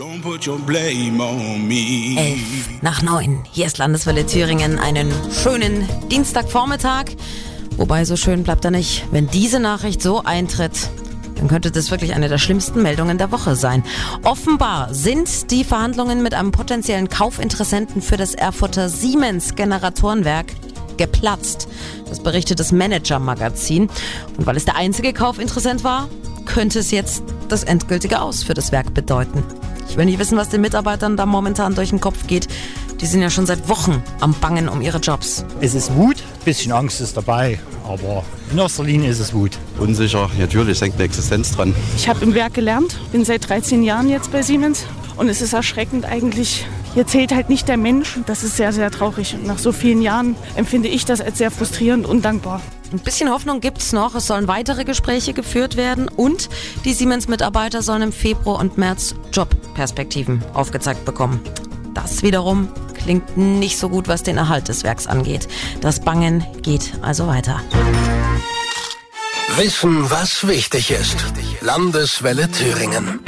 Don't 0.00 0.22
put 0.22 0.46
your 0.46 0.58
blame 0.58 1.22
on 1.22 1.68
me. 1.68 2.16
Elf 2.16 2.80
nach 2.80 3.02
neun. 3.02 3.44
Hier 3.52 3.66
ist 3.66 3.76
Landeswelle 3.76 4.24
Thüringen. 4.24 4.78
Einen 4.78 5.12
schönen 5.30 5.86
Dienstagvormittag. 6.10 7.10
Wobei 7.76 8.06
so 8.06 8.16
schön 8.16 8.42
bleibt 8.42 8.64
er 8.64 8.70
nicht. 8.70 9.04
Wenn 9.10 9.26
diese 9.26 9.60
Nachricht 9.60 10.00
so 10.00 10.22
eintritt, 10.24 10.88
dann 11.34 11.48
könnte 11.48 11.70
das 11.70 11.90
wirklich 11.90 12.14
eine 12.14 12.30
der 12.30 12.38
schlimmsten 12.38 12.80
Meldungen 12.80 13.18
der 13.18 13.30
Woche 13.30 13.56
sein. 13.56 13.84
Offenbar 14.22 14.94
sind 14.94 15.50
die 15.50 15.64
Verhandlungen 15.64 16.22
mit 16.22 16.32
einem 16.32 16.50
potenziellen 16.50 17.10
Kaufinteressenten 17.10 18.00
für 18.00 18.16
das 18.16 18.34
Erfurter 18.34 18.88
Siemens 18.88 19.54
Generatorenwerk 19.54 20.46
geplatzt. 20.96 21.68
Das 22.08 22.22
berichtet 22.22 22.58
das 22.58 22.72
Manager-Magazin. 22.72 23.90
Und 24.38 24.46
weil 24.46 24.56
es 24.56 24.64
der 24.64 24.76
einzige 24.76 25.12
Kaufinteressent 25.12 25.84
war, 25.84 26.08
könnte 26.46 26.78
es 26.78 26.90
jetzt 26.90 27.22
das 27.50 27.64
endgültige 27.64 28.22
Aus 28.22 28.42
für 28.42 28.54
das 28.54 28.72
Werk 28.72 28.94
bedeuten. 28.94 29.44
Ich 29.90 29.96
will 29.96 30.04
nicht 30.04 30.20
wissen, 30.20 30.38
was 30.38 30.48
den 30.48 30.60
Mitarbeitern 30.60 31.16
da 31.16 31.26
momentan 31.26 31.74
durch 31.74 31.90
den 31.90 32.00
Kopf 32.00 32.28
geht. 32.28 32.46
Die 33.00 33.06
sind 33.06 33.22
ja 33.22 33.28
schon 33.28 33.44
seit 33.44 33.68
Wochen 33.68 34.00
am 34.20 34.34
Bangen 34.34 34.68
um 34.68 34.82
ihre 34.82 34.98
Jobs. 34.98 35.44
Es 35.60 35.74
ist 35.74 35.92
Wut, 35.96 36.18
ein 36.18 36.44
bisschen 36.44 36.70
Angst 36.70 37.00
ist 37.00 37.16
dabei, 37.16 37.58
aber 37.84 38.22
in 38.52 38.58
erster 38.58 38.84
Linie 38.84 39.10
ist 39.10 39.18
es 39.18 39.34
Wut. 39.34 39.58
Unsicher, 39.80 40.30
natürlich 40.38 40.80
hängt 40.80 40.94
eine 40.94 41.02
Existenz 41.02 41.50
dran. 41.56 41.74
Ich 41.96 42.08
habe 42.08 42.24
im 42.24 42.34
Werk 42.34 42.54
gelernt, 42.54 43.00
bin 43.10 43.24
seit 43.24 43.48
13 43.48 43.82
Jahren 43.82 44.08
jetzt 44.08 44.30
bei 44.30 44.42
Siemens 44.42 44.86
und 45.16 45.28
es 45.28 45.40
ist 45.40 45.54
erschreckend 45.54 46.04
eigentlich. 46.04 46.66
Hier 46.94 47.06
zählt 47.06 47.32
halt 47.32 47.48
nicht 47.48 47.68
der 47.68 47.76
Mensch. 47.76 48.18
Das 48.26 48.42
ist 48.42 48.56
sehr, 48.56 48.72
sehr 48.72 48.90
traurig. 48.90 49.34
Und 49.34 49.46
nach 49.46 49.58
so 49.58 49.72
vielen 49.72 50.02
Jahren 50.02 50.34
empfinde 50.56 50.88
ich 50.88 51.04
das 51.04 51.20
als 51.20 51.38
sehr 51.38 51.50
frustrierend 51.50 52.06
und 52.06 52.24
dankbar. 52.24 52.60
Ein 52.92 52.98
bisschen 52.98 53.30
Hoffnung 53.30 53.60
gibt's 53.60 53.92
noch. 53.92 54.16
Es 54.16 54.26
sollen 54.26 54.48
weitere 54.48 54.84
Gespräche 54.84 55.32
geführt 55.32 55.76
werden 55.76 56.08
und 56.08 56.48
die 56.84 56.92
Siemens-Mitarbeiter 56.92 57.82
sollen 57.82 58.02
im 58.02 58.12
Februar 58.12 58.58
und 58.58 58.76
März 58.78 59.14
Jobperspektiven 59.32 60.42
aufgezeigt 60.54 61.04
bekommen. 61.04 61.40
Das 61.94 62.24
wiederum 62.24 62.68
klingt 62.94 63.36
nicht 63.36 63.78
so 63.78 63.88
gut, 63.88 64.08
was 64.08 64.24
den 64.24 64.36
Erhalt 64.36 64.68
des 64.68 64.82
Werks 64.82 65.06
angeht. 65.06 65.46
Das 65.80 66.00
Bangen 66.00 66.44
geht 66.62 66.92
also 67.02 67.28
weiter. 67.28 67.60
Wissen, 69.56 70.10
was 70.10 70.46
wichtig 70.46 70.90
ist. 70.90 71.24
Landeswelle 71.60 72.50
Thüringen. 72.50 73.20